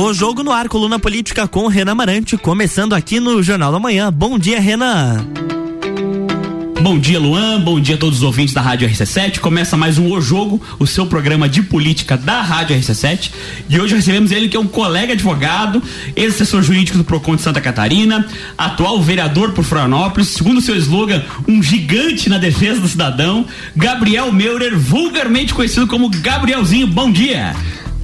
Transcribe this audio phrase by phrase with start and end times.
[0.00, 4.12] O Jogo no Ar, coluna política com Renan Marante, começando aqui no Jornal da Manhã.
[4.12, 5.26] Bom dia, Renan.
[6.80, 7.60] Bom dia, Luan.
[7.60, 9.40] Bom dia a todos os ouvintes da Rádio RC7.
[9.40, 13.32] Começa mais um O Jogo, o seu programa de política da Rádio RC7.
[13.68, 15.82] E hoje recebemos ele, que é um colega advogado,
[16.14, 18.24] ex-assessor jurídico do PROCON de Santa Catarina,
[18.56, 23.44] atual vereador por Florianópolis, segundo seu slogan, um gigante na defesa do cidadão,
[23.74, 26.86] Gabriel Meurer, vulgarmente conhecido como Gabrielzinho.
[26.86, 27.52] Bom dia.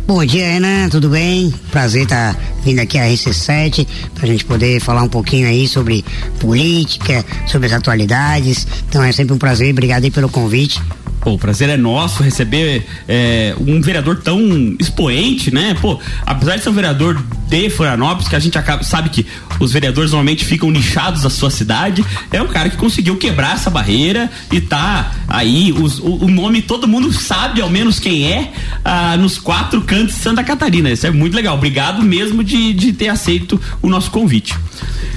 [0.07, 1.51] Bom dia, Renan, tudo bem?
[1.71, 5.67] Prazer estar tá vindo aqui à RC7 para a gente poder falar um pouquinho aí
[5.67, 6.05] sobre
[6.39, 8.67] política, sobre as atualidades.
[8.87, 10.79] Então é sempre um prazer, obrigado aí pelo convite.
[11.25, 14.39] Pô, o prazer é nosso receber é, um vereador tão
[14.79, 15.75] expoente, né?
[15.81, 19.27] Pô, apesar de ser um vereador de Florianópolis, que a gente acaba, sabe que
[19.59, 23.71] os vereadores normalmente ficam nichados da sua cidade, é um cara que conseguiu quebrar essa
[23.71, 28.53] barreira e tá aí, os, o, o, nome todo mundo sabe ao menos quem é,
[28.85, 30.91] ah, nos quatro cantos de Santa Catarina.
[30.91, 31.57] Isso é muito legal.
[31.57, 34.55] Obrigado mesmo de, de ter aceito o nosso convite.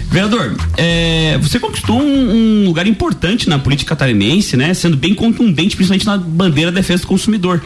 [0.10, 4.74] Vereador, é, você conquistou um, um, lugar importante na política catarinense, né?
[4.74, 7.62] Sendo bem contundente, principalmente na bandeira da defesa do consumidor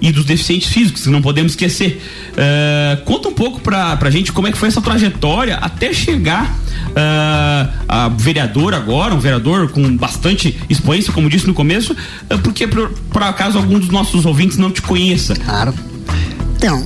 [0.00, 2.02] e dos deficientes físicos, que não podemos esquecer.
[2.36, 6.50] É, conta um pouco pra, pra gente como é que foi essa trajetória até chegar
[6.50, 12.66] uh, a vereador agora, um vereador com bastante expoência, como disse no começo, uh, porque
[12.66, 15.34] por, por acaso algum dos nossos ouvintes não te conheça.
[15.36, 15.72] Claro.
[16.56, 16.84] Então,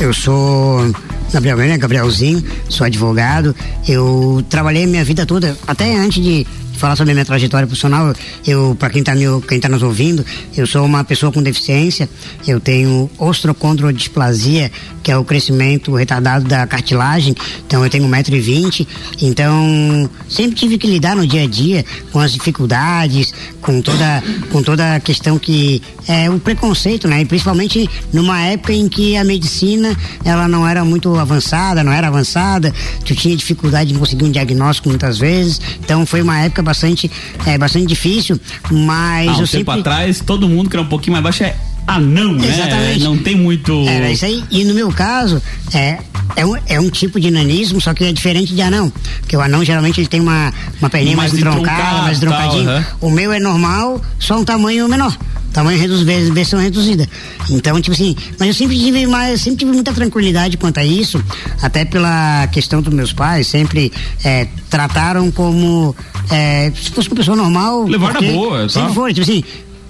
[0.00, 0.92] eu sou
[1.32, 3.54] Gabriel, é Gabrielzinho, sou advogado.
[3.86, 8.12] Eu trabalhei minha vida toda, até antes de falar sobre minha trajetória profissional,
[8.46, 9.12] eu, para quem está
[9.48, 10.24] quem tá nos ouvindo,
[10.56, 12.08] eu sou uma pessoa com deficiência,
[12.46, 14.70] eu tenho ostrocondrodisplasia,
[15.02, 17.34] que é o crescimento retardado da cartilagem,
[17.66, 18.86] então eu tenho 1,20m,
[19.20, 24.62] então sempre tive que lidar no dia a dia com as dificuldades, com toda, com
[24.62, 27.20] toda a questão que é o preconceito, né?
[27.20, 32.08] E principalmente numa época em que a medicina ela não era muito avançada, não era
[32.08, 32.72] avançada,
[33.04, 37.10] tu tinha dificuldade em conseguir um diagnóstico muitas vezes, então foi uma época bastante,
[37.46, 38.40] é, bastante difícil,
[38.70, 39.80] mas ah, um eu tempo sempre...
[39.80, 41.54] atrás todo mundo que era um pouquinho mais baixo é
[41.86, 42.48] anão, né?
[42.48, 43.00] Exatamente.
[43.00, 43.86] Não tem muito.
[43.86, 44.42] Era isso aí.
[44.50, 45.42] E no meu caso,
[45.74, 45.98] é,
[46.36, 48.90] é um, é um tipo de nanismo, só que é diferente de anão.
[49.20, 52.86] Porque o anão geralmente ele tem uma, uma perninha mais, mais entroncada, mais entroncadinha.
[53.00, 53.08] Uhum.
[53.08, 55.16] O meu é normal, só um tamanho menor
[55.52, 57.08] tamanho reduzido, versão reduzida.
[57.50, 61.22] Então, tipo assim, mas eu sempre tive mais, sempre tive muita tranquilidade quanto a isso,
[61.60, 63.92] até pela questão dos meus pais, sempre
[64.24, 65.94] é, trataram como
[66.30, 67.84] é, se fosse uma pessoa normal.
[67.84, 68.94] Levar na boa, Sempre tá?
[68.94, 69.44] foi, tipo assim,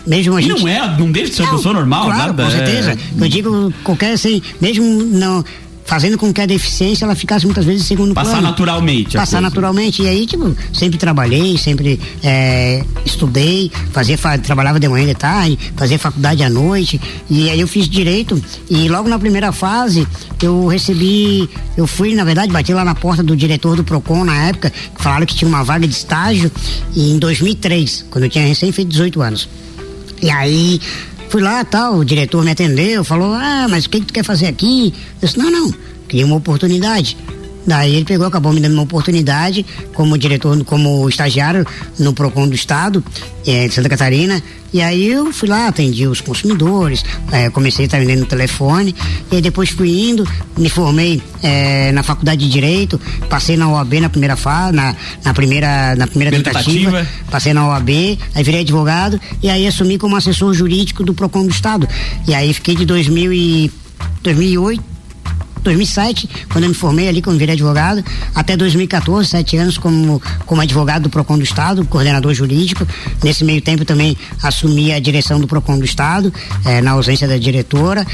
[0.07, 0.61] mesmo a gente.
[0.61, 2.45] Não é, não deixa de ser uma pessoa normal, claro, nada.
[2.45, 2.93] Com certeza.
[2.93, 3.25] É...
[3.25, 5.45] Eu digo, qualquer assim, mesmo não
[5.85, 8.49] fazendo com que a deficiência ela ficasse muitas vezes em segundo Passar plano.
[8.49, 9.17] naturalmente.
[9.17, 10.03] Passar naturalmente.
[10.03, 15.59] E aí, tipo, sempre trabalhei, sempre é, estudei, fazia, trabalhava de manhã e de tarde,
[15.77, 17.01] fazia faculdade à noite.
[17.29, 18.43] E aí eu fiz direito.
[18.71, 20.07] E logo na primeira fase,
[20.41, 24.49] eu recebi, eu fui, na verdade, bati lá na porta do diretor do PROCON na
[24.49, 26.51] época, que falaram que tinha uma vaga de estágio,
[26.95, 29.49] e em 2003, quando eu tinha recém feito 18 anos.
[30.23, 30.81] E aí
[31.33, 34.23] Fui lá, tal, o diretor me atendeu, falou, ah, mas o que, que tu quer
[34.23, 34.93] fazer aqui?
[35.15, 35.75] Eu disse, não, não,
[36.07, 37.17] queria uma oportunidade.
[37.67, 39.65] Daí ele pegou, acabou me dando uma oportunidade
[39.95, 41.67] como diretor, como estagiário
[41.99, 43.05] no PROCON do Estado
[43.47, 44.43] é, de Santa Catarina.
[44.73, 48.95] E aí eu fui lá, atendi os consumidores, é, comecei a estar vendendo no telefone,
[49.31, 54.09] e depois fui indo, me formei é, na faculdade de Direito, passei na OAB na
[54.09, 57.91] primeira fase, na, na primeira, na primeira tentativa, tentativa, passei na OAB,
[58.35, 61.87] aí virei advogado e aí assumi como assessor jurídico do PROCON do Estado.
[62.27, 63.71] E aí fiquei de 2000 e
[64.23, 64.92] 2008
[65.63, 70.61] 2007, quando eu me formei ali como virei advogado, até 2014, sete anos como, como
[70.61, 72.87] advogado do PROCON do Estado, coordenador jurídico.
[73.23, 76.33] Nesse meio tempo também assumi a direção do PROCON do Estado,
[76.65, 78.07] eh, na ausência da diretora.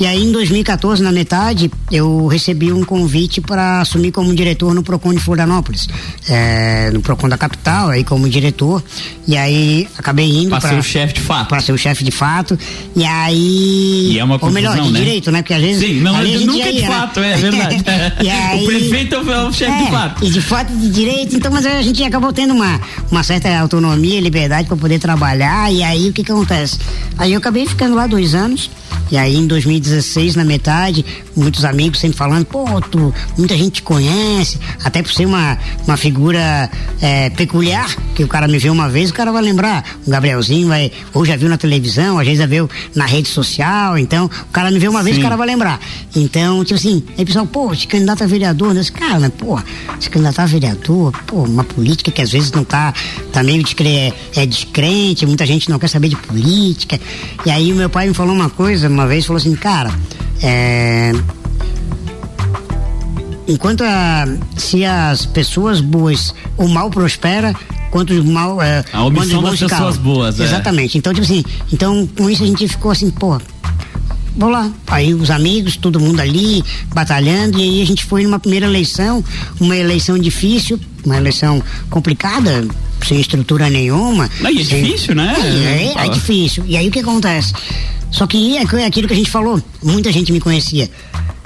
[0.00, 4.82] E aí, em 2014, na metade, eu recebi um convite para assumir como diretor no
[4.82, 5.88] Procon de Florianópolis,
[6.28, 8.82] é, no Procon da capital, aí como diretor.
[9.26, 11.48] E aí acabei indo para ser o chefe de fato.
[11.48, 12.58] Para ser o chefe de fato.
[12.94, 14.98] E aí, e é uma ou melhor, de né?
[15.00, 15.42] direito, né?
[15.42, 16.86] Porque às vezes Sim, não, nunca de né?
[16.86, 17.84] fato, é verdade.
[18.30, 20.24] aí, o prefeito é o chefe é, de fato.
[20.24, 22.80] E de fato de direito, então, mas a gente acabou tendo uma
[23.10, 25.72] uma certa autonomia, liberdade para poder trabalhar.
[25.72, 26.78] E aí o que que acontece?
[27.16, 28.70] Aí eu acabei ficando lá dois anos.
[29.10, 29.46] E aí em
[29.88, 31.04] 2016, na metade,
[31.34, 35.96] muitos amigos sempre falando, pô, tu, muita gente te conhece, até por ser uma, uma
[35.96, 36.70] figura
[37.00, 40.68] é, peculiar, que o cara me viu uma vez, o cara vai lembrar, o Gabrielzinho
[40.68, 44.52] vai, ou já viu na televisão, às vezes já viu na rede social, então o
[44.52, 45.04] cara me viu uma Sim.
[45.06, 45.80] vez, o cara vai lembrar.
[46.14, 48.82] Então, tipo assim, aí o pessoal, pô, se candidato a vereador, né?
[48.92, 49.58] Cara, né, pô,
[50.00, 52.92] se candidato a vereador, pô, uma política que às vezes não tá,
[53.32, 57.00] tá meio de é, é descrente, muita gente não quer saber de política.
[57.46, 59.77] E aí o meu pai me falou uma coisa, uma vez falou assim, cara,
[60.42, 61.12] é,
[63.46, 64.26] enquanto a,
[64.56, 67.54] se as pessoas boas, o mal prospera,
[67.90, 68.62] quanto o mal.
[68.62, 70.44] É, a omissão das pessoas boas, é.
[70.44, 70.98] Exatamente.
[70.98, 73.40] Então, tipo assim, então com isso a gente ficou assim, pô,
[74.36, 74.70] vamos lá.
[74.86, 76.62] Aí os amigos, todo mundo ali,
[76.94, 79.24] batalhando, e aí a gente foi numa primeira eleição,
[79.60, 82.66] uma eleição difícil, uma eleição complicada,
[83.06, 84.30] sem estrutura nenhuma.
[84.44, 84.82] Aí é sem...
[84.82, 85.34] difícil, né?
[85.96, 86.64] É, é, é difícil.
[86.66, 87.52] E aí o que acontece?
[88.10, 90.90] Só que é, aquilo que a gente falou, muita gente me conhecia.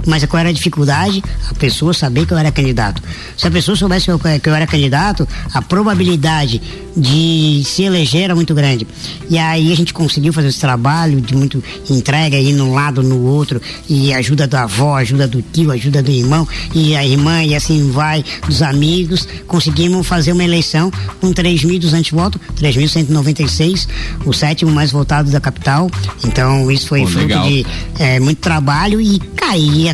[0.06, 1.22] Mas qual era a dificuldade?
[1.50, 3.02] A pessoa saber que eu era candidato.
[3.36, 4.06] Se a pessoa soubesse
[4.40, 6.60] que eu, era candidato, a probabilidade
[6.96, 8.86] de se eleger era muito grande.
[9.30, 13.22] E aí a gente conseguiu fazer esse trabalho de muito entrega aí num lado, no
[13.22, 17.54] outro, e ajuda da avó, ajuda do tio, ajuda do irmão, e a irmã, e
[17.54, 19.26] assim vai, dos amigos.
[19.46, 20.90] Conseguimos fazer uma eleição
[21.20, 23.88] com 3.200 votos, 3.196,
[24.24, 25.90] o sétimo mais votado da capital.
[26.24, 27.46] Então isso foi Pô, fruto legal.
[27.46, 27.66] de
[27.98, 29.20] é, muito trabalho e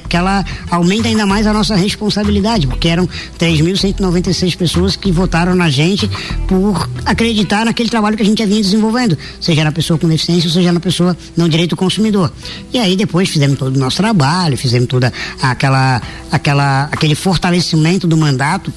[0.01, 3.09] cair aquela aumenta ainda mais a nossa responsabilidade, porque eram
[3.39, 6.11] 3.196 pessoas que votaram na gente
[6.49, 10.73] por acreditar naquele trabalho que a gente vinha desenvolvendo, seja na pessoa com deficiência, seja
[10.73, 12.33] na pessoa não direito consumidor.
[12.73, 18.17] E aí depois fizemos todo o nosso trabalho, fizemos toda aquela aquela aquele fortalecimento do
[18.17, 18.73] mandato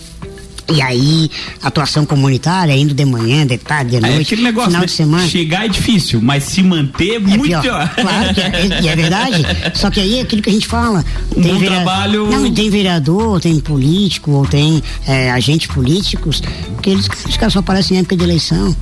[0.69, 1.29] e aí,
[1.61, 4.85] atuação comunitária, indo de manhã, de tarde, de noite, é aquele negócio, final né?
[4.85, 5.27] de semana.
[5.27, 7.61] Chegar é difícil, mas se manter é muito pior.
[7.61, 7.89] pior.
[7.95, 9.45] Claro, que é, é, é, verdade.
[9.73, 11.03] Só que aí é aquilo que a gente fala.
[11.35, 12.29] Um tem trabalho.
[12.29, 16.41] Não, tem vereador, tem político, ou tem é, agentes políticos,
[16.81, 18.75] que eles, os caras só aparecem em época de eleição.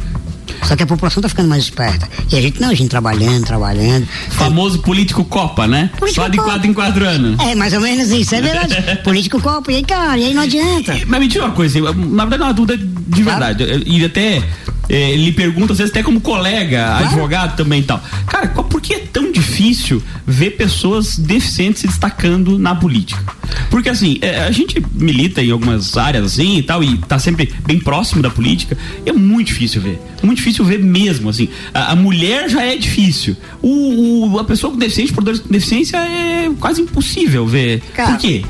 [0.63, 2.07] Só que a população tá ficando mais esperta.
[2.31, 4.07] E a gente não, a gente trabalhando, trabalhando.
[4.30, 5.90] Famoso político Copa, né?
[5.98, 6.51] Político Só de Copa.
[6.51, 7.40] quatro em quatro anos.
[7.40, 8.75] É, mais ou menos isso, é verdade.
[9.04, 10.94] político Copa, e aí, cara, e aí não adianta.
[10.96, 13.66] E, mas me diga uma coisa, na verdade é uma dúvida de verdade.
[13.66, 13.84] Claro.
[13.86, 14.44] E até
[14.89, 17.06] eh, lhe pergunto, às vezes até como colega, claro.
[17.06, 18.03] advogado também e tal.
[18.27, 23.24] Cara, por que é tão difícil ver pessoas deficientes se destacando na política?
[23.69, 27.53] Porque assim, eh, a gente milita em algumas áreas assim e tal, e tá sempre
[27.65, 30.00] bem próximo da política, é muito difícil ver.
[30.24, 31.50] Muito difícil ver mesmo, assim.
[31.74, 33.38] A, a mulher já é difícil.
[33.62, 37.81] O, o, a pessoa com deficiência, por deficiência, é quase impossível ver.
[37.94, 38.44] Cara, por quê?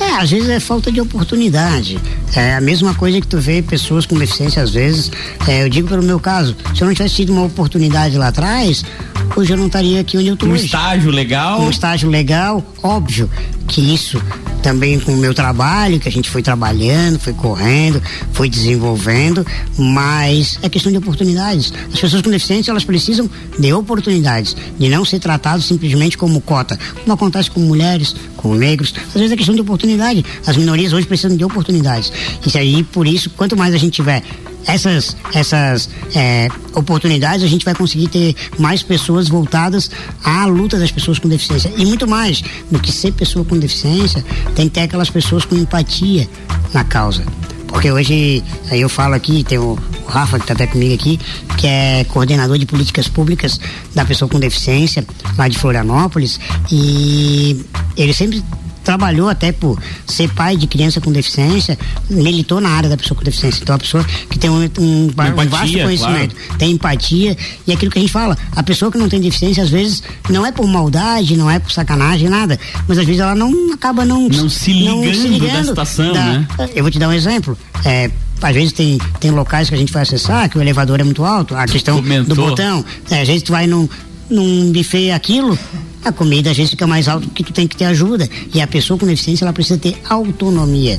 [0.00, 1.98] É, às vezes é falta de oportunidade.
[2.34, 5.10] É a mesma coisa que tu vê pessoas com deficiência, às vezes.
[5.46, 8.84] É, eu digo pelo meu caso, se eu não tivesse tido uma oportunidade lá atrás,
[9.36, 10.48] hoje eu não estaria aqui onde eu estou.
[10.48, 10.66] Um hoje.
[10.66, 11.60] estágio legal.
[11.60, 13.28] Um estágio legal, óbvio
[13.68, 14.22] que isso
[14.62, 18.00] também com o meu trabalho, que a gente foi trabalhando, foi correndo,
[18.32, 19.44] foi desenvolvendo,
[19.76, 21.72] mas é questão de oportunidades.
[21.92, 26.78] As pessoas com deficiência, elas precisam de oportunidades, de não ser tratados simplesmente como cota,
[27.00, 30.24] como acontece com mulheres, com negros, às vezes é questão de oportunidade.
[30.46, 32.12] As minorias hoje precisam de oportunidades.
[32.54, 34.22] E aí, por isso, quanto mais a gente tiver
[34.66, 39.90] essas, essas é, oportunidades, a gente vai conseguir ter mais pessoas voltadas
[40.24, 41.72] à luta das pessoas com deficiência.
[41.76, 44.24] E muito mais do que ser pessoa com deficiência,
[44.54, 46.28] tem que ter aquelas pessoas com empatia
[46.72, 47.24] na causa.
[47.72, 51.18] Porque hoje, eu falo aqui, tem o Rafa que está até comigo aqui,
[51.56, 53.58] que é coordenador de políticas públicas
[53.94, 55.04] da pessoa com deficiência,
[55.38, 56.38] lá de Florianópolis,
[56.70, 57.64] e
[57.96, 58.44] ele sempre
[58.82, 61.78] trabalhou até por ser pai de criança com deficiência,
[62.10, 63.62] militou na área da pessoa com deficiência.
[63.62, 66.58] Então, a pessoa que tem um, um, um empatia, vasto conhecimento, claro.
[66.58, 67.36] tem empatia,
[67.66, 70.44] e aquilo que a gente fala, a pessoa que não tem deficiência, às vezes, não
[70.44, 74.28] é por maldade, não é por sacanagem, nada, mas às vezes ela não acaba não,
[74.28, 76.48] não se ligando, não se ligando da situação, da, né?
[76.74, 77.56] Eu vou te dar um exemplo.
[77.84, 81.04] É, às vezes tem, tem locais que a gente vai acessar que o elevador é
[81.04, 82.34] muito alto, a questão Comentou.
[82.34, 82.84] do botão.
[83.10, 83.88] É, às vezes tu vai num,
[84.28, 85.58] num buffet aquilo,
[86.04, 88.28] a comida às vezes fica mais alto porque tu tem que ter ajuda.
[88.54, 90.98] E a pessoa com deficiência ela precisa ter autonomia.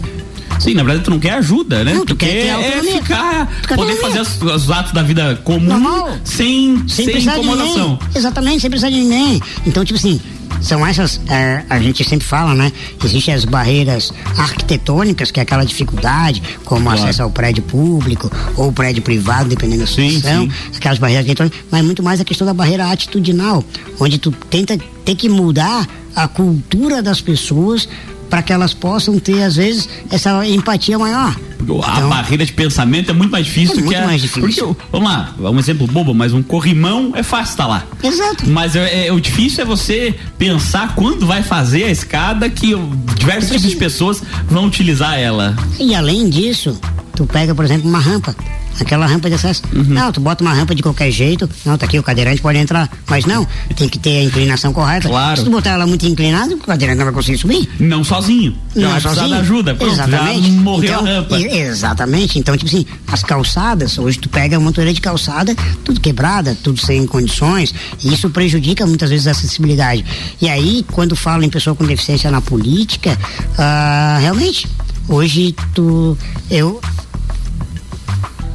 [0.59, 1.93] Sim, na verdade tu não quer ajuda, né?
[1.93, 6.17] Não, tu, tu quer, é ficar, poder fazer os, os, atos da vida comum Normal.
[6.23, 7.99] sem, sem, sem incomodação.
[8.15, 9.41] Exatamente, sem precisar de ninguém.
[9.65, 10.21] Então, tipo assim,
[10.63, 12.71] são essas, é, a gente sempre fala, né?
[13.03, 16.99] Existem as barreiras arquitetônicas, que é aquela dificuldade, como claro.
[16.99, 22.01] acesso ao prédio público ou prédio privado, dependendo da situação, aquelas barreiras arquitetônicas, mas muito
[22.01, 23.63] mais a questão da barreira atitudinal,
[23.99, 27.87] onde tu tenta ter que mudar a cultura das pessoas
[28.29, 31.35] para que elas possam ter, às vezes, essa empatia maior.
[31.83, 34.67] A então, barreira de pensamento é muito mais difícil é muito que a, mais difícil.
[34.73, 37.83] Porque, vamos lá, um exemplo bobo, mas um corrimão é fácil estar tá lá.
[38.03, 38.49] Exato.
[38.49, 42.73] Mas é, é, o difícil é você pensar quando vai fazer a escada que
[43.15, 45.55] diversos tipos de pessoas vão utilizar ela.
[45.79, 46.79] E além disso,
[47.15, 48.35] Tu pega, por exemplo, uma rampa
[48.79, 49.63] aquela rampa de acesso.
[49.73, 49.83] Uhum.
[49.83, 52.89] Não, tu bota uma rampa de qualquer jeito, não, tá aqui, o cadeirante pode entrar.
[53.07, 55.07] Mas não, tem que ter a inclinação correta.
[55.09, 55.37] Claro.
[55.37, 57.69] Se tu botar ela muito inclinada, o cadeirante não vai conseguir subir.
[57.79, 58.55] Não sozinho.
[58.75, 59.35] Não vai sozinho.
[59.35, 59.75] ajuda.
[59.75, 60.51] Pronto, exatamente.
[60.51, 61.39] Morreu então, a rampa.
[61.39, 62.39] Exatamente.
[62.39, 66.79] Então, tipo assim, as calçadas, hoje tu pega uma montoeira de calçada, tudo quebrada, tudo
[66.79, 70.05] sem condições, e isso prejudica muitas vezes a acessibilidade.
[70.41, 73.17] E aí, quando falo em pessoa com deficiência na política,
[73.51, 74.67] uh, realmente,
[75.07, 76.17] hoje tu,
[76.49, 76.81] eu,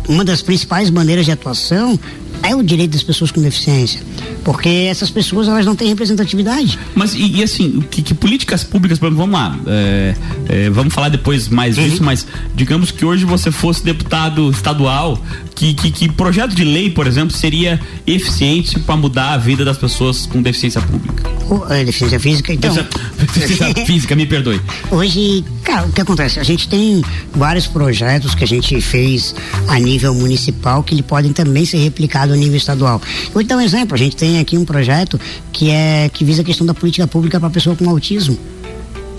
[0.09, 1.99] uma das principais bandeiras de atuação
[2.43, 4.00] é o direito das pessoas com deficiência,
[4.45, 6.79] porque essas pessoas elas não têm representatividade.
[6.95, 10.15] Mas e, e assim, que, que, políticas públicas, vamos lá, é,
[10.49, 11.85] é, vamos falar depois mais uhum.
[11.85, 15.23] disso, mas digamos que hoje você fosse deputado estadual,
[15.55, 19.77] que, que, que projeto de lei, por exemplo, seria eficiente para mudar a vida das
[19.77, 21.38] pessoas com deficiência pública?
[21.49, 22.75] O, a deficiência física, então.
[23.17, 24.61] Deficiência física, me perdoe.
[24.90, 26.38] Hoje, cara, o que acontece?
[26.38, 27.02] A gente tem
[27.33, 29.35] vários projetos que a gente fez
[29.67, 33.00] a nível municipal que podem também ser replicados a nível estadual.
[33.33, 35.19] Vou dar um exemplo, a gente tem aqui um projeto
[35.52, 38.38] que é que visa a questão da política pública para pessoa com autismo.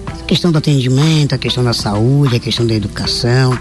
[0.08, 3.58] A questão do atendimento, a questão da saúde, a questão da educação.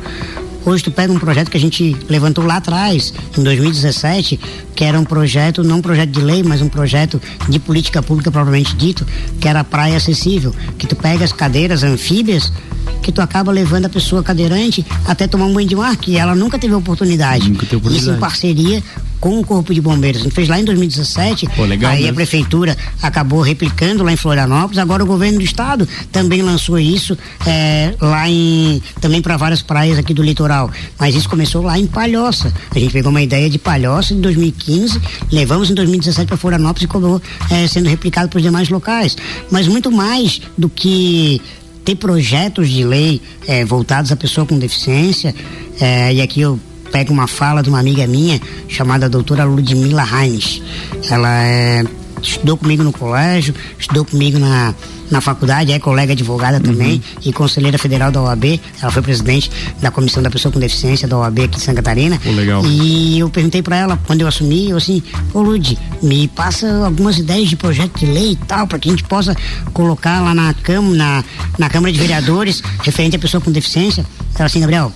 [0.64, 4.38] Hoje tu pega um projeto que a gente levantou lá atrás, em 2017,
[4.74, 8.30] que era um projeto, não um projeto de lei, mas um projeto de política pública
[8.30, 9.06] propriamente dito,
[9.40, 12.52] que era a praia acessível, que tu pega as cadeiras anfíbias
[13.02, 16.34] que tu acaba levando a pessoa cadeirante até tomar um banho de mar, que ela
[16.34, 17.48] nunca teve oportunidade.
[17.48, 18.10] Nunca teve oportunidade.
[18.10, 18.82] Isso em parceria
[19.20, 20.20] com o Corpo de Bombeiros.
[20.20, 21.48] A gente fez lá em 2017.
[21.56, 22.12] Pô, legal aí mesmo.
[22.12, 24.78] a prefeitura acabou replicando lá em Florianópolis.
[24.78, 29.98] Agora o governo do estado também lançou isso é, lá em também para várias praias
[29.98, 30.70] aqui do litoral.
[30.98, 32.52] Mas isso começou lá em Palhoça.
[32.74, 35.00] A gente pegou uma ideia de Palhoça em 2015,
[35.32, 39.16] levamos em 2017 para Florianópolis e acabou é, sendo replicado para os demais locais.
[39.50, 41.40] Mas muito mais do que
[41.88, 45.34] ter projetos de lei é, voltados à pessoa com deficiência,
[45.80, 46.60] é, e aqui eu
[46.92, 50.60] pego uma fala de uma amiga minha chamada doutora Ludmila Heinz.
[51.08, 51.84] Ela é,
[52.20, 54.74] estudou comigo no colégio, estudou comigo na,
[55.10, 57.22] na faculdade, é colega advogada também uhum.
[57.24, 58.60] e conselheira federal da OAB.
[58.80, 59.50] Ela foi presidente
[59.80, 62.20] da Comissão da Pessoa com Deficiência da OAB aqui em Santa Catarina.
[62.26, 62.64] Oh, legal.
[62.64, 67.18] E eu perguntei para ela, quando eu assumi, eu assim, ô Lud, me passa algumas
[67.18, 69.36] ideias de projeto de lei e tal, para que a gente possa
[69.72, 71.24] colocar lá na, cam na,
[71.58, 74.04] na Câmara de Vereadores referente à pessoa com deficiência.
[74.34, 74.92] Ela assim, Gabriel,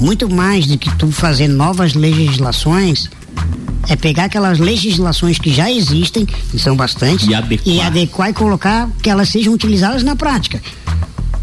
[0.00, 3.08] muito mais do que tu fazer novas legislações,
[3.88, 8.32] é pegar aquelas legislações que já existem, que são bastantes, e adequar e, adequar e
[8.32, 10.60] colocar que elas sejam utilizadas na prática.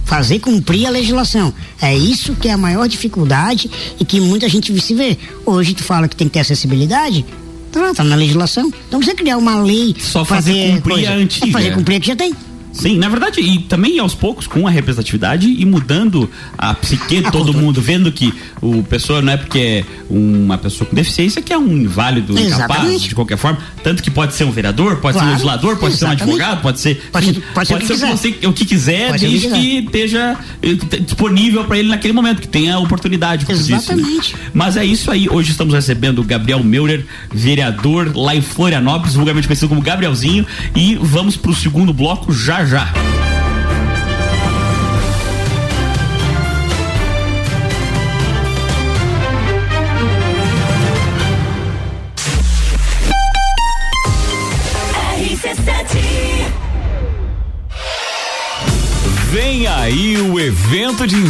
[0.06, 1.54] Fazer cumprir a legislação.
[1.82, 3.70] É isso que é a maior dificuldade
[4.00, 5.18] e que muita gente se vê.
[5.46, 7.26] Hoje tu fala que tem que ter acessibilidade,
[7.72, 8.72] tá, tá na legislação.
[8.88, 9.96] Então você criar uma lei.
[9.98, 11.48] Só fazer, fazer cumprir coisa, a antiga.
[11.48, 12.36] É fazer cumprir a que já tem.
[12.74, 17.32] Sim, na verdade, e também aos poucos com a representatividade e mudando a psique de
[17.32, 21.54] todo mundo, vendo que o pessoa não é porque é uma pessoa com deficiência que
[21.54, 23.60] é um inválido, incapaz, de qualquer forma.
[23.84, 26.20] Tanto que pode ser um vereador, pode claro, ser um legislador, pode exatamente.
[26.20, 27.10] ser um advogado, pode ser.
[27.12, 29.54] Pode, sim, pode ser, pode ser o, que você, o que quiser, pode desde que,
[29.54, 33.46] que esteja eh, disponível para ele naquele momento, que tenha a oportunidade.
[33.48, 34.20] Exatamente.
[34.20, 34.40] Disse, né?
[34.52, 35.30] Mas é isso aí.
[35.30, 40.46] Hoje estamos recebendo o Gabriel Meurer, vereador lá em Florianópolis, vulgarmente conhecido como Gabrielzinho.
[40.76, 42.88] E vamos para o segundo bloco já já.
[59.34, 61.16] Vem aí o evento de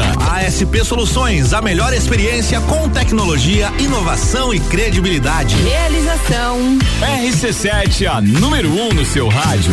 [0.00, 5.54] ASP Soluções, a melhor experiência com tecnologia, inovação e credibilidade.
[5.56, 6.78] Realização.
[7.00, 9.72] RC7, a número 1 um no seu rádio.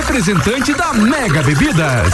[0.01, 2.13] representante da Mega Bebidas.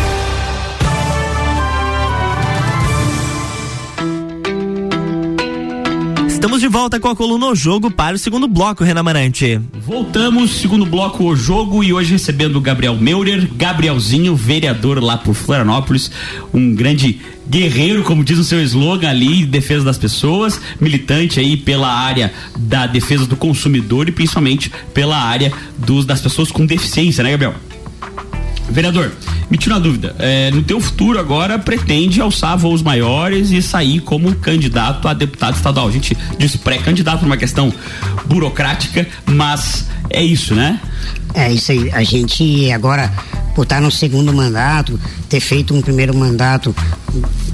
[6.41, 9.61] Estamos de volta com a coluna O Jogo para o segundo bloco, Renan Marante.
[9.85, 15.35] Voltamos, segundo bloco O Jogo e hoje recebendo o Gabriel Meurer, Gabrielzinho, vereador lá por
[15.35, 16.09] Florianópolis,
[16.51, 21.93] um grande guerreiro, como diz o seu slogan ali, defesa das pessoas, militante aí pela
[21.93, 27.29] área da defesa do consumidor e principalmente pela área dos, das pessoas com deficiência, né,
[27.29, 27.53] Gabriel?
[28.67, 29.11] Vereador,
[29.51, 30.15] me tira uma dúvida.
[30.17, 35.55] É, no teu futuro agora pretende alçar voos maiores e sair como candidato a deputado
[35.55, 35.89] estadual.
[35.89, 37.71] A gente disse pré-candidato por uma questão
[38.25, 40.79] burocrática, mas é isso, né?
[41.33, 41.91] É isso aí.
[41.91, 43.11] A gente agora,
[43.53, 46.73] por estar no segundo mandato, ter feito um primeiro mandato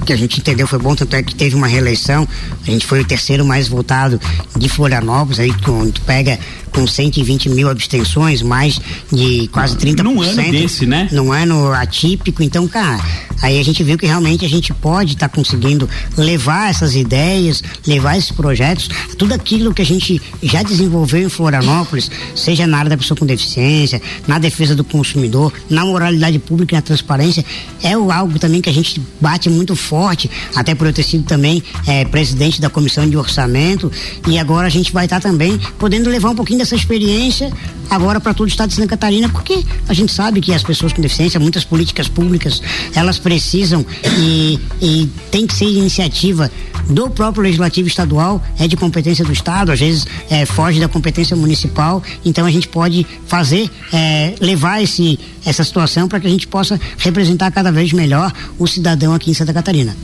[0.06, 2.26] que a gente entendeu foi bom, tanto é que teve uma reeleição.
[2.66, 4.20] A gente foi o terceiro mais votado
[4.56, 8.78] de Florianópolis, aí tu, tu pega com 120 mil abstenções, mais
[9.12, 10.02] de quase 30%.
[10.02, 11.08] Num ano desse, né?
[11.12, 12.42] Num ano atípico.
[12.42, 13.02] Então, cara,
[13.42, 17.62] aí a gente viu que realmente a gente pode estar tá conseguindo levar essas ideias,
[17.86, 22.90] levar esses projetos, tudo aquilo que a gente já desenvolveu em Florianópolis, seja na área
[22.90, 27.44] da pessoa com deficiência, na defesa do consumidor, na moralidade pública e na transparência,
[27.82, 31.62] é algo também que a gente bate muito forte, até por eu ter sido também
[31.86, 33.90] é, presidente da comissão de orçamento,
[34.26, 37.50] e agora a gente vai estar tá também podendo levar um pouquinho dessa essa experiência
[37.88, 40.92] agora para todo o estado de Santa Catarina, porque a gente sabe que as pessoas
[40.92, 42.62] com deficiência, muitas políticas públicas,
[42.94, 43.84] elas precisam
[44.18, 46.50] e, e tem que ser iniciativa
[46.90, 51.34] do próprio legislativo estadual, é de competência do estado, às vezes é, foge da competência
[51.34, 56.46] municipal, então a gente pode fazer, é, levar esse, essa situação para que a gente
[56.46, 59.96] possa representar cada vez melhor o cidadão aqui em Santa Catarina.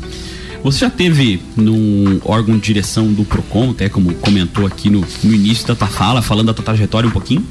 [0.65, 5.35] Você já teve num órgão de direção do PROCON, até como comentou aqui no, no
[5.35, 7.47] início da tua fala, falando da tua trajetória um pouquinho.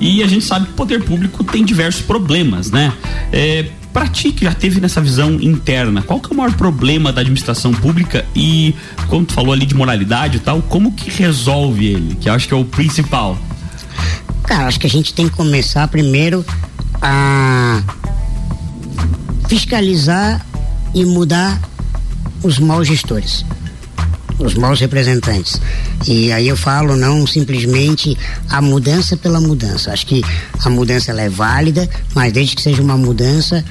[0.00, 2.94] E a gente sabe que o poder público tem diversos problemas, né?
[3.30, 7.12] É, para ti que já teve nessa visão interna, qual que é o maior problema
[7.12, 8.74] da administração pública e,
[9.06, 12.14] como tu falou ali de moralidade e tal, como que resolve ele?
[12.14, 13.38] Que eu acho que é o principal.
[14.44, 16.42] Cara, acho que a gente tem que começar primeiro
[17.02, 17.82] a
[19.46, 20.44] fiscalizar
[20.94, 21.60] e mudar
[22.42, 23.44] os maus gestores,
[24.38, 25.60] os maus representantes.
[26.06, 28.16] E aí eu falo não simplesmente
[28.48, 29.92] a mudança pela mudança.
[29.92, 30.22] Acho que
[30.64, 33.64] a mudança ela é válida, mas desde que seja uma mudança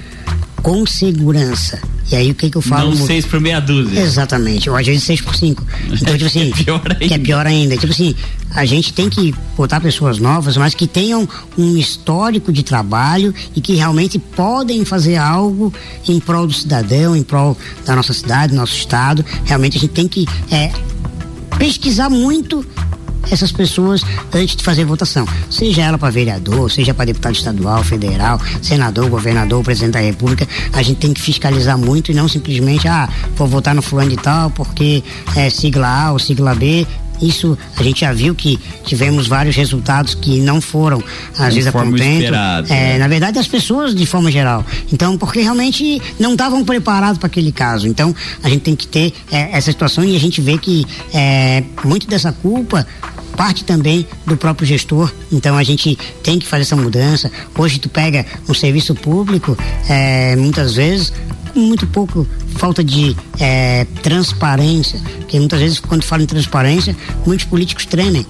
[0.66, 1.80] com segurança.
[2.12, 2.90] E aí o que que eu falo?
[2.90, 4.00] Não seis por meia dúzia.
[4.00, 5.64] Exatamente, ou às vezes seis por cinco.
[5.92, 7.08] Então, tipo assim, que é pior ainda.
[7.08, 7.78] que é pior ainda.
[7.78, 8.16] Tipo assim,
[8.50, 13.62] a gente tem que botar pessoas novas, mas que tenham um histórico de trabalho e
[13.62, 15.72] que realmente podem fazer algo
[16.08, 19.24] em prol do cidadão, em prol da nossa cidade, do nosso estado.
[19.44, 20.72] Realmente a gente tem que é,
[21.60, 22.66] pesquisar muito
[23.32, 24.02] essas pessoas
[24.34, 25.28] antes de fazer votação.
[25.50, 30.82] Seja ela para vereador, seja para deputado estadual, federal, senador, governador, presidente da república, a
[30.82, 34.50] gente tem que fiscalizar muito e não simplesmente, ah, vou votar no fulano de tal
[34.50, 35.04] porque
[35.36, 36.86] é sigla A ou sigla B.
[37.22, 41.02] Isso a gente já viu que tivemos vários resultados que não foram,
[41.38, 42.34] às vezes, a contento.
[42.70, 42.98] É, né?
[42.98, 44.66] Na verdade, as pessoas de forma geral.
[44.92, 47.88] Então, porque realmente não estavam preparados para aquele caso.
[47.88, 51.64] Então, a gente tem que ter é, essa situação e a gente vê que é,
[51.86, 52.86] muito dessa culpa
[53.36, 55.12] parte também do próprio gestor.
[55.32, 57.32] Então a gente tem que fazer essa mudança.
[57.58, 59.58] Hoje tu pega um serviço público,
[59.90, 61.12] é, muitas vezes
[61.54, 65.00] com muito pouco falta de é, transparência.
[65.20, 66.96] Porque muitas vezes quando fala em transparência,
[67.26, 68.26] muitos políticos tremem.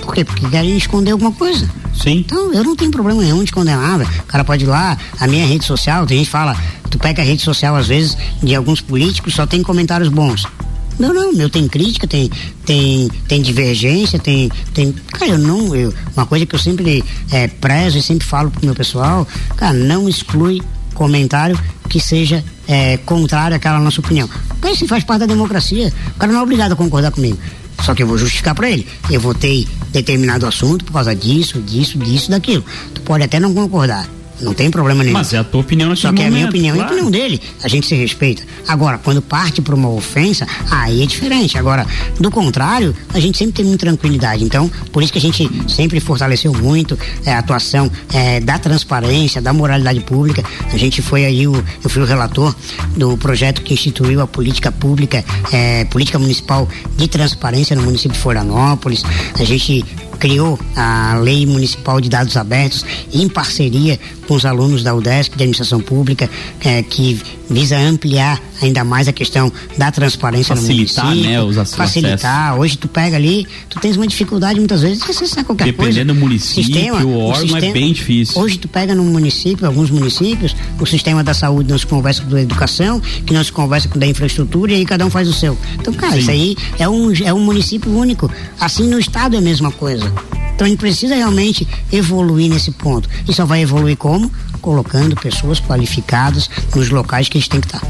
[0.00, 0.24] Por quê?
[0.24, 1.68] Porque querem esconder alguma coisa.
[1.94, 2.18] Sim.
[2.18, 4.04] Então eu não tenho problema nenhum de esconder nada.
[4.04, 6.56] O cara pode ir lá, a minha rede social, tem gente que fala,
[6.90, 10.44] tu pega a rede social às vezes de alguns políticos, só tem comentários bons.
[10.98, 12.30] Não, não, meu tem crítica, tem,
[12.64, 14.92] tem, tem divergência, tem, tem.
[15.12, 15.74] Cara, eu não.
[15.74, 19.74] Eu, uma coisa que eu sempre é, prezo e sempre falo pro meu pessoal, cara,
[19.74, 20.62] não exclui
[20.94, 24.28] comentário que seja é, contrário àquela nossa opinião.
[24.48, 25.92] Porque isso faz parte da democracia.
[26.14, 27.38] O cara não é obrigado a concordar comigo.
[27.82, 28.86] Só que eu vou justificar para ele.
[29.10, 32.64] Eu votei determinado assunto por causa disso, disso, disso, daquilo.
[32.94, 34.08] Tu pode até não concordar.
[34.40, 35.16] Não tem problema nenhum.
[35.16, 36.90] Mas é a tua opinião Só que momento, é a minha opinião claro.
[36.90, 37.40] e a opinião dele.
[37.62, 38.42] A gente se respeita.
[38.68, 41.56] Agora, quando parte para uma ofensa, aí é diferente.
[41.56, 41.86] Agora,
[42.20, 44.44] do contrário, a gente sempre tem muita tranquilidade.
[44.44, 49.40] Então, por isso que a gente sempre fortaleceu muito é, a atuação é, da transparência,
[49.40, 50.44] da moralidade pública.
[50.72, 52.54] A gente foi aí, o, eu fui o relator
[52.96, 58.18] do projeto que instituiu a política pública, é, política municipal de transparência no município de
[58.18, 59.02] Florianópolis.
[59.38, 59.84] A gente
[60.16, 65.42] criou a Lei Municipal de Dados Abertos em parceria com os alunos da UDESC de
[65.42, 66.28] Administração Pública,
[66.64, 71.30] é, que visa ampliar ainda mais a questão da transparência facilitar, no município.
[71.30, 72.48] Né, os facilitar.
[72.48, 72.60] Acesso.
[72.60, 75.98] Hoje tu pega ali, tu tens uma dificuldade muitas vezes de acessar qualquer Dependendo coisa.
[75.98, 78.40] Dependendo do município, sistema, o órgão o sistema, é bem difícil.
[78.40, 82.34] Hoje tu pega no município, alguns municípios, o sistema da saúde não se conversa com
[82.34, 85.32] a educação, que não se conversa com a infraestrutura e aí cada um faz o
[85.32, 85.56] seu.
[85.74, 86.18] Então, cara, Sim.
[86.18, 88.30] isso aí é um, é um município único.
[88.60, 90.12] Assim no estado é a mesma coisa.
[90.56, 93.08] Então a gente precisa realmente evoluir nesse ponto.
[93.28, 94.32] E só vai evoluir como?
[94.62, 97.82] Colocando pessoas qualificadas nos locais que a gente tem que estar.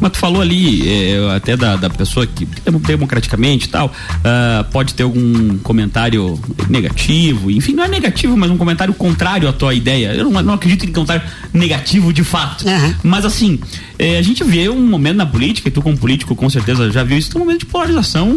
[0.00, 2.46] Mas tu falou ali, é, até da, da pessoa que
[2.86, 8.56] democraticamente e tal, uh, pode ter algum comentário negativo, enfim, não é negativo, mas um
[8.56, 10.14] comentário contrário à tua ideia.
[10.14, 11.22] Eu não, não acredito em comentário
[11.52, 12.66] negativo de fato.
[12.66, 12.94] Uhum.
[13.02, 13.58] Mas assim,
[14.18, 17.16] a gente vê um momento na política, e tu como político com certeza já viu
[17.16, 18.34] isso, um momento de polarização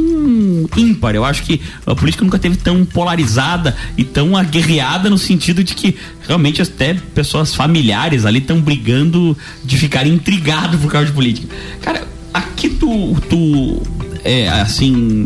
[0.75, 1.15] ímpar.
[1.15, 5.73] Eu acho que a política nunca teve tão polarizada e tão aguerreada no sentido de
[5.73, 5.95] que
[6.27, 11.47] realmente até pessoas familiares ali estão brigando de ficar intrigado por causa de política.
[11.81, 13.81] Cara, aqui tu, tu
[14.23, 15.25] é, assim,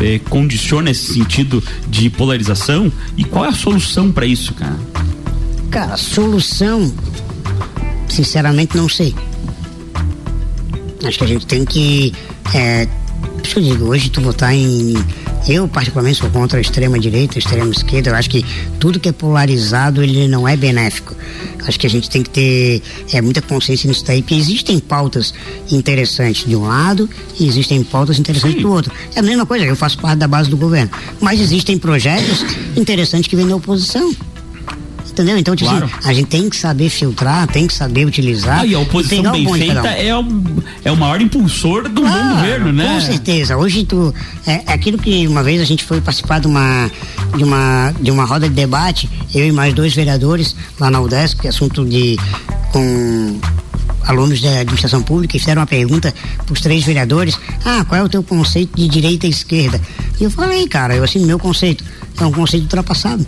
[0.00, 4.78] é, condiciona esse sentido de polarização e qual é a solução para isso, cara?
[5.70, 6.92] Cara, solução,
[8.08, 9.14] sinceramente não sei.
[11.04, 12.12] Acho que a gente tem que.
[12.54, 12.86] É,
[13.42, 14.94] isso eu digo, hoje tu votar em.
[15.48, 18.10] Eu, particularmente, sou contra a extrema direita, a extrema esquerda.
[18.10, 18.44] Eu acho que
[18.78, 21.14] tudo que é polarizado, ele não é benéfico.
[21.66, 22.82] Acho que a gente tem que ter
[23.12, 25.32] é, muita consciência nisso daí, porque existem pautas
[25.70, 27.08] interessantes de um lado
[27.38, 28.62] e existem pautas interessantes Sim.
[28.62, 28.92] do outro.
[29.14, 30.90] É a mesma coisa, eu faço parte da base do governo.
[31.20, 32.44] Mas existem projetos
[32.76, 34.14] interessantes que vêm da oposição.
[35.10, 35.36] Entendeu?
[35.36, 35.86] Então, tipo claro.
[35.86, 38.60] assim, a gente tem que saber filtrar, tem que saber utilizar.
[38.60, 40.24] Ah, e a oposição bem feita é, o,
[40.84, 42.94] é o maior impulsor do claro, bom governo, né?
[42.94, 43.56] Com certeza.
[43.56, 44.14] Hoje tu.
[44.46, 46.90] É, é, aquilo que uma vez a gente foi participar de uma,
[47.36, 51.48] de uma, de uma roda de debate, eu e mais dois vereadores lá na UDESC,
[51.48, 52.16] assunto de.
[52.72, 53.38] com
[54.06, 56.14] alunos da administração pública fizeram uma pergunta
[56.46, 59.80] para os três vereadores: Ah, qual é o teu conceito de direita e esquerda?
[60.20, 61.84] E eu falei, cara, eu assim, meu conceito
[62.18, 63.26] é um conceito ultrapassado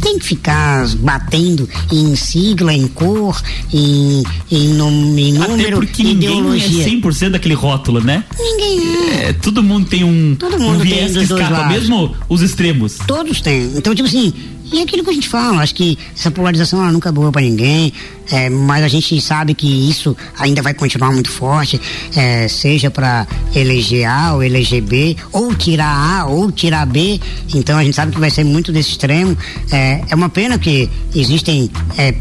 [0.00, 3.40] tem que ficar batendo em sigla, em cor,
[3.72, 6.68] em, em, num, em número, Até porque ideologia.
[6.68, 8.24] Ninguém é 100% daquele rótulo, né?
[8.38, 9.28] Ninguém é.
[9.28, 9.32] é.
[9.32, 12.98] Todo mundo tem um, todo mundo um viés tem que escapa, mesmo os extremos.
[13.06, 13.72] Todos têm.
[13.76, 14.32] Então, tipo assim,
[14.72, 17.42] e é aquilo que a gente fala, acho que essa polarização nunca é boa para
[17.42, 17.92] ninguém,
[18.30, 21.80] é, mas a gente sabe que isso ainda vai continuar muito forte,
[22.16, 27.20] é, seja para eleger A ou eleger B, ou tirar A ou tirar B.
[27.54, 29.36] Então a gente sabe que vai ser muito desse extremo.
[29.70, 32.14] É, é uma pena que existem é,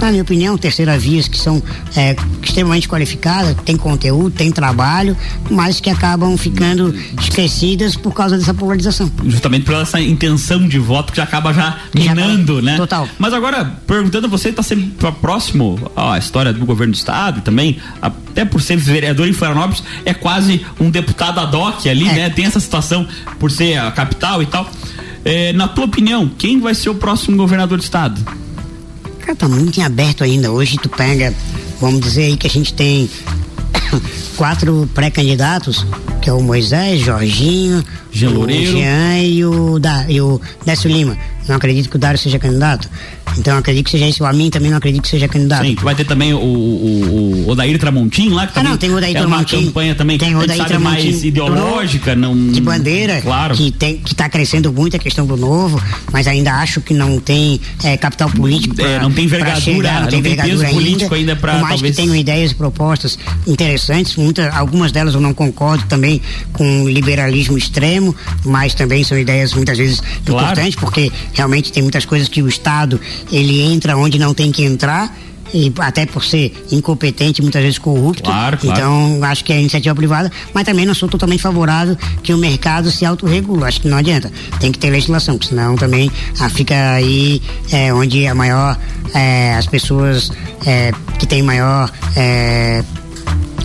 [0.00, 1.62] na minha opinião, terceira vias que são
[1.96, 5.16] é, extremamente qualificadas, tem conteúdo, tem trabalho,
[5.50, 9.10] mas que acabam ficando esquecidas por causa dessa polarização.
[9.26, 12.76] Justamente por essa intenção de voto que já acaba já minando, já, né?
[12.76, 13.08] Total.
[13.18, 17.78] Mas agora, perguntando você, está sempre próximo à história do governo do estado e também,
[18.00, 22.12] até por ser vereador em Florianópolis, é quase um deputado ad hoc ali, é.
[22.12, 22.30] né?
[22.30, 23.06] Tem essa situação
[23.38, 24.70] por ser a capital e tal.
[25.24, 28.20] É, na tua opinião, quem vai ser o próximo governador do estado?
[29.30, 30.50] Cara, tá muito em aberto ainda.
[30.50, 31.32] Hoje tu pega,
[31.80, 33.08] vamos dizer aí que a gente tem
[34.36, 35.86] quatro pré-candidatos
[36.20, 38.66] que é o Moisés, Jorginho, Jean o.
[38.66, 41.16] Jean e o, da, e o Décio Lima.
[41.48, 42.88] Não acredito que o Dário seja candidato.
[43.38, 44.22] Então acredito que seja esse.
[44.22, 45.64] O Amin também não acredito que seja candidato.
[45.64, 48.90] Sim, vai ter também o, o, o, Odair Tramontim lá, que Ah, também não, tem
[48.90, 49.64] o Odair é uma Tramontim.
[49.66, 52.36] campanha também Tem o Odair sabe, Tramontim mais ideológica, não...
[52.50, 53.54] de bandeira, Claro.
[53.54, 55.80] que tem que está crescendo muito a questão do novo,
[56.12, 58.74] mas ainda acho que não tem eh, capital político.
[58.80, 61.74] É, pra- não tem pra envergadura, chegar, não tem peso político ainda pra, Por mais
[61.74, 66.20] talvez- que tenham ideias e propostas interessantes, muita, algumas delas eu não concordo também
[66.52, 68.14] com liberalismo extremo,
[68.44, 70.44] mas também são ideias muitas vezes Claro.
[70.46, 74.62] importantes, porque realmente tem muitas coisas que o Estado ele entra onde não tem que
[74.62, 75.14] entrar.
[75.52, 78.22] E até por ser incompetente, muitas vezes corrupto.
[78.22, 78.78] Claro, claro.
[78.78, 82.90] Então, acho que é iniciativa privada, mas também não sou totalmente favorável que o mercado
[82.90, 83.66] se autorregula.
[83.66, 84.30] Acho que não adianta.
[84.60, 88.78] Tem que ter legislação, porque senão também ah, fica aí é, onde a maior.
[89.12, 90.30] é, as pessoas
[90.64, 91.90] é, que têm maior.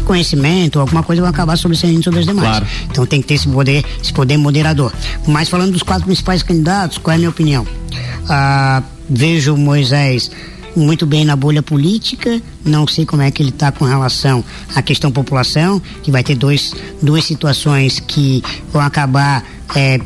[0.06, 2.48] conhecimento, alguma coisa vão acabar sobressaindo sobre as demais.
[2.48, 2.66] Claro.
[2.92, 4.92] Então tem que ter esse poder, esse poder moderador.
[5.28, 7.66] Mas falando dos quatro principais candidatos, qual é a minha opinião?
[8.30, 10.30] Ah, vejo o Moisés
[10.76, 14.44] muito bem na bolha política, não sei como é que ele está com relação
[14.76, 19.42] à questão população, que vai ter dois, duas situações que vão acabar
[19.74, 20.00] é,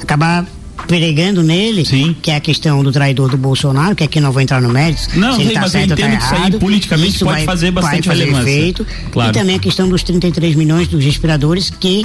[0.00, 0.46] acabar
[0.86, 1.82] pregando nele,
[2.20, 5.18] que é a questão do traidor do Bolsonaro, que aqui não vou entrar no mérito,
[5.18, 6.58] Não, se ele sim, tá eu certo ou tá entendo que isso aí errado.
[6.58, 8.86] politicamente Isso pode vai- fazer bastante vai fazer efeito.
[9.10, 9.30] Claro.
[9.30, 12.04] E também a questão dos 33 milhões dos respiradores, que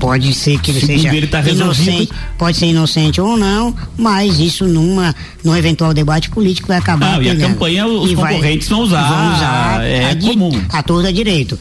[0.00, 4.40] pode ser que ele Segundo seja ele, tá inocente, pode ser inocente ou não, mas
[4.40, 8.32] isso numa, num eventual debate político vai acabar Não, e a campanha, os E vai-
[8.34, 10.60] concorrentes vão usar, vão usar é a, comum.
[10.72, 11.58] a torta direito.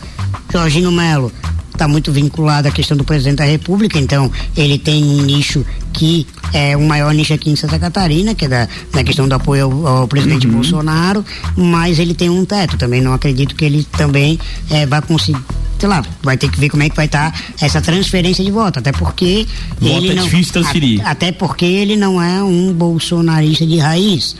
[0.51, 1.31] Jorginho Melo
[1.71, 6.25] está muito vinculado à questão do presidente da República, então ele tem um nicho que
[6.51, 9.65] é o maior nicho aqui em Santa Catarina, que é da, da questão do apoio
[9.85, 10.53] ao, ao presidente Uhum.
[10.55, 11.23] Bolsonaro,
[11.55, 12.77] mas ele tem um teto.
[12.77, 14.37] Também não acredito que ele também
[14.69, 15.39] eh, vai conseguir.
[15.79, 18.79] Sei lá, vai ter que ver como é que vai estar essa transferência de voto,
[18.79, 19.47] até porque
[19.79, 21.01] Voto ele é não, difícil transferir.
[21.07, 24.35] a- até porque ele não é um bolsonarista de raiz.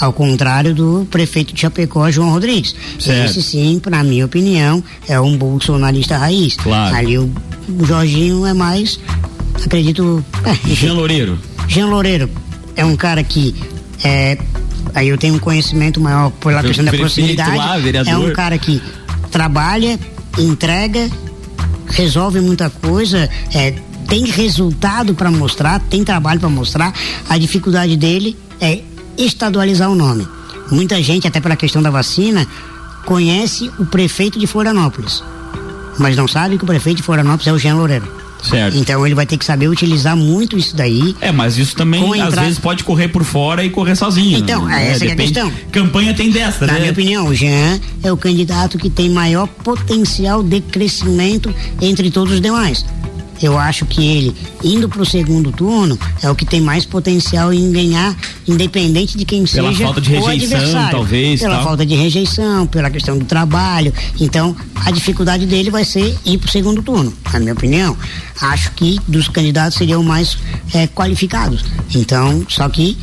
[0.00, 2.74] Ao contrário do prefeito de Chapecó, João Rodrigues.
[2.98, 3.30] Certo.
[3.30, 6.56] Esse sim, na minha opinião, é um bolsonarista raiz.
[6.56, 6.96] Claro.
[6.96, 7.32] Ali o,
[7.68, 8.98] o Jorginho é mais,
[9.64, 10.24] acredito.
[10.44, 10.74] É.
[10.74, 11.38] Jean Loureiro.
[11.68, 12.28] Jean Loureiro
[12.76, 13.54] é um cara que
[14.02, 14.36] é,
[14.94, 17.56] aí eu tenho um conhecimento maior pela questão da proximidade.
[17.56, 17.76] lá,
[18.06, 18.82] é um cara que
[19.30, 19.98] trabalha,
[20.38, 21.10] entrega,
[21.86, 23.72] resolve muita coisa, é,
[24.08, 26.92] tem resultado para mostrar, tem trabalho para mostrar.
[27.28, 28.80] A dificuldade dele é
[29.16, 30.26] estadualizar o nome.
[30.70, 32.46] Muita gente, até pela questão da vacina,
[33.04, 35.22] conhece o prefeito de Florianópolis,
[35.98, 38.23] mas não sabe que o prefeito de Florianópolis é o Jean Loureiro.
[38.44, 38.76] Certo.
[38.76, 41.16] Então ele vai ter que saber utilizar muito isso daí.
[41.20, 44.38] É, mas isso também às vezes pode correr por fora e correr sozinho.
[44.38, 44.90] Então, né?
[44.90, 45.52] essa que é a questão.
[45.72, 46.80] Campanha tem dessa, Na né?
[46.80, 52.34] minha opinião, o Jean é o candidato que tem maior potencial de crescimento entre todos
[52.34, 52.84] os demais.
[53.42, 57.52] Eu acho que ele, indo para o segundo turno, é o que tem mais potencial
[57.52, 58.16] em ganhar,
[58.46, 61.64] independente de quem Pela seja falta de rejeição, talvez, Pela tal.
[61.64, 63.92] falta de rejeição, pela questão do trabalho.
[64.20, 67.96] Então, a dificuldade dele vai ser ir para o segundo turno, na minha opinião.
[68.40, 70.38] Acho que dos candidatos seriam mais
[70.72, 71.64] eh, qualificados.
[71.94, 72.96] Então, só que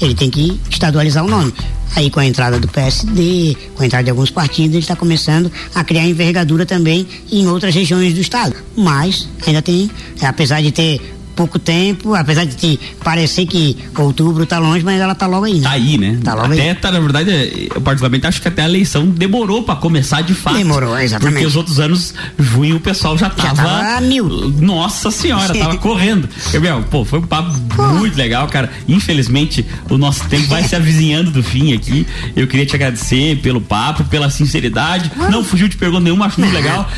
[0.00, 1.52] ele tem que estadualizar o nome.
[1.94, 5.50] Aí com a entrada do PSD, com a entrada de alguns partidos, ele está começando
[5.74, 8.54] a criar envergadura também em outras regiões do estado.
[8.76, 14.58] Mas ainda tem, apesar de ter pouco tempo, apesar de te parecer que outubro está
[14.58, 15.62] longe, mas ela está logo aí, né?
[15.62, 16.18] Tá aí, né?
[16.24, 16.74] Tá logo até aí.
[16.74, 20.56] tá, na verdade, eu particularmente acho que até a eleição demorou pra começar de fato.
[20.56, 21.34] Demorou, exatamente.
[21.34, 23.54] Porque os outros anos, junho, o pessoal já tava.
[23.54, 24.26] tava a mil.
[24.60, 26.28] Nossa senhora, tava correndo.
[26.50, 27.52] Gabriel, pô, foi um papo
[27.94, 28.70] muito legal, cara.
[28.88, 32.06] Infelizmente, o nosso tempo vai se avizinhando do fim aqui.
[32.34, 35.12] Eu queria te agradecer pelo papo, pela sinceridade.
[35.30, 36.88] Não fugiu de pergunta nenhuma, acho muito legal.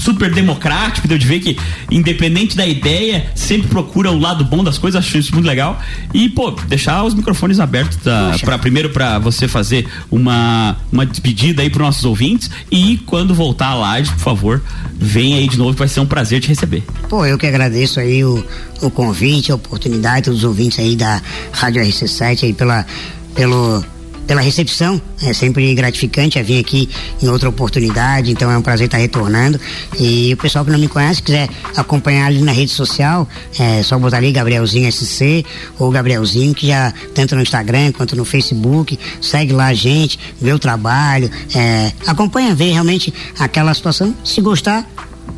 [0.00, 1.58] Super democrático, deu de ver que,
[1.90, 5.80] independente da ideia, sempre procura o lado bom das coisas, acho isso muito legal.
[6.12, 11.62] E, pô, deixar os microfones abertos da, pra, primeiro para você fazer uma, uma despedida
[11.62, 12.50] aí pros nossos ouvintes.
[12.70, 14.62] E quando voltar a live, por favor,
[14.94, 16.82] venha aí de novo, vai ser um prazer te receber.
[17.08, 18.44] Pô, eu que agradeço aí o,
[18.82, 21.20] o convite, a oportunidade, todos os ouvintes aí da
[21.52, 22.86] Rádio RC7 aí pela,
[23.34, 23.84] pelo,
[24.28, 25.00] pela recepção.
[25.22, 26.88] É sempre gratificante é vir aqui
[27.20, 29.58] em outra oportunidade, então é um prazer estar retornando.
[29.98, 33.26] E o pessoal que não me conhece, quiser acompanhar ali na rede social,
[33.58, 35.44] é só botar ali Gabrielzinho SC
[35.78, 40.52] ou Gabrielzinho, que já tanto no Instagram quanto no Facebook, segue lá a gente, vê
[40.52, 44.14] o trabalho, é, acompanha, vê realmente aquela situação.
[44.22, 44.86] Se gostar,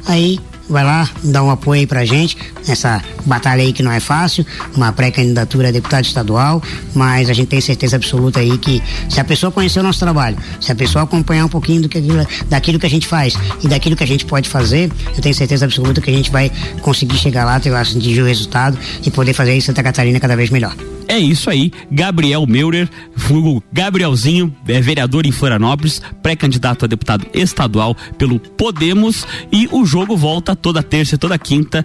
[0.07, 4.00] aí vai lá, dá um apoio aí pra gente nessa batalha aí que não é
[4.00, 6.62] fácil, uma pré-candidatura a deputado estadual,
[6.94, 10.37] mas a gente tem certeza absoluta aí que se a pessoa conhecer o nosso trabalho,
[10.61, 12.00] se a pessoa acompanhar um pouquinho do que,
[12.48, 15.64] daquilo que a gente faz e daquilo que a gente pode fazer, eu tenho certeza
[15.64, 19.56] absoluta que a gente vai conseguir chegar lá, ter atingir o resultado e poder fazer
[19.56, 20.74] isso Santa Catarina cada vez melhor.
[21.11, 27.96] É isso aí, Gabriel Meurer, vulgo Gabrielzinho, é vereador em Florianópolis, pré-candidato a deputado estadual
[28.16, 31.85] pelo Podemos e o jogo volta toda terça e toda quinta,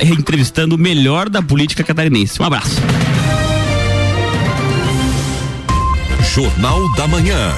[0.00, 2.40] entrevistando o melhor da política catarinense.
[2.40, 2.80] Um abraço.
[6.32, 7.52] Jornal da Manhã.